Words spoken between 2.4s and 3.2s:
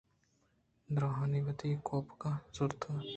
زُرتگ اَت